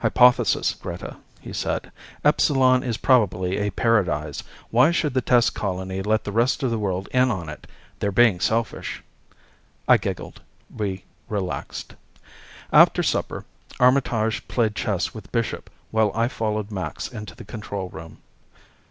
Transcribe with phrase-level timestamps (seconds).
[0.00, 1.90] "Hypothesis, Greta," he said.
[2.26, 4.42] "Epsilon is probably a paradise.
[4.70, 7.66] Why should the test colony let the rest of the world in on it?
[8.00, 9.02] They're being selfish."
[9.88, 10.42] I giggled.
[10.68, 11.94] We relaxed.
[12.70, 13.46] After supper,
[13.80, 18.18] Armitage played chess with Bishop while I followed Max into the control room.